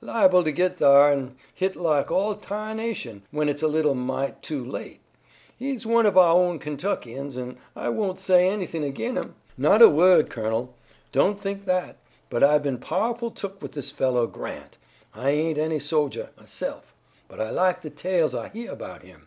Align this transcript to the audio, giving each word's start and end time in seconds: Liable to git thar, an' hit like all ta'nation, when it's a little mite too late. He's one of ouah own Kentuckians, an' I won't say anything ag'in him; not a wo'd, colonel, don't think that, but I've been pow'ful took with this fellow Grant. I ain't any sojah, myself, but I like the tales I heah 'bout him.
Liable 0.00 0.42
to 0.44 0.50
git 0.50 0.78
thar, 0.78 1.12
an' 1.12 1.36
hit 1.54 1.76
like 1.76 2.10
all 2.10 2.36
ta'nation, 2.36 3.20
when 3.30 3.50
it's 3.50 3.60
a 3.60 3.68
little 3.68 3.94
mite 3.94 4.40
too 4.42 4.64
late. 4.64 5.00
He's 5.58 5.84
one 5.84 6.06
of 6.06 6.14
ouah 6.16 6.32
own 6.32 6.58
Kentuckians, 6.58 7.36
an' 7.36 7.58
I 7.76 7.90
won't 7.90 8.18
say 8.18 8.48
anything 8.48 8.82
ag'in 8.82 9.16
him; 9.18 9.34
not 9.58 9.82
a 9.82 9.90
wo'd, 9.90 10.30
colonel, 10.30 10.72
don't 11.12 11.38
think 11.38 11.66
that, 11.66 11.98
but 12.30 12.42
I've 12.42 12.62
been 12.62 12.78
pow'ful 12.78 13.30
took 13.32 13.60
with 13.60 13.72
this 13.72 13.90
fellow 13.90 14.26
Grant. 14.26 14.78
I 15.12 15.28
ain't 15.28 15.58
any 15.58 15.78
sojah, 15.80 16.30
myself, 16.38 16.94
but 17.28 17.38
I 17.38 17.50
like 17.50 17.82
the 17.82 17.90
tales 17.90 18.34
I 18.34 18.48
heah 18.48 18.74
'bout 18.76 19.02
him. 19.02 19.26